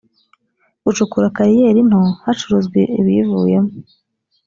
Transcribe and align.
gucukura 0.83 1.33
kariyeri 1.35 1.79
nto 1.89 2.01
hacuruzwa 2.23 2.79
ibiyivuyemo 2.99 3.71